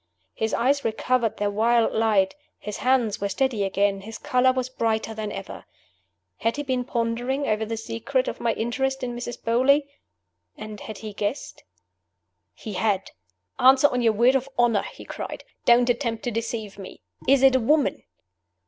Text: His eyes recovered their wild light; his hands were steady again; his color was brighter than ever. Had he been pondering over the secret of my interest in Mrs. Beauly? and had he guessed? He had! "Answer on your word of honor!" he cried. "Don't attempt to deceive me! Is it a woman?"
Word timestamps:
His 0.33 0.51
eyes 0.55 0.83
recovered 0.83 1.37
their 1.37 1.51
wild 1.51 1.93
light; 1.93 2.33
his 2.57 2.77
hands 2.77 3.21
were 3.21 3.29
steady 3.29 3.63
again; 3.63 4.01
his 4.01 4.17
color 4.17 4.51
was 4.51 4.67
brighter 4.67 5.13
than 5.13 5.31
ever. 5.31 5.65
Had 6.37 6.55
he 6.57 6.63
been 6.63 6.83
pondering 6.85 7.47
over 7.47 7.67
the 7.67 7.77
secret 7.77 8.27
of 8.27 8.39
my 8.39 8.53
interest 8.53 9.03
in 9.03 9.15
Mrs. 9.15 9.39
Beauly? 9.39 9.85
and 10.57 10.79
had 10.79 10.97
he 10.97 11.13
guessed? 11.13 11.61
He 12.55 12.73
had! 12.73 13.11
"Answer 13.59 13.89
on 13.89 14.01
your 14.01 14.13
word 14.13 14.33
of 14.33 14.49
honor!" 14.57 14.85
he 14.91 15.05
cried. 15.05 15.43
"Don't 15.65 15.87
attempt 15.87 16.23
to 16.23 16.31
deceive 16.31 16.79
me! 16.79 17.01
Is 17.27 17.43
it 17.43 17.55
a 17.55 17.59
woman?" 17.59 18.01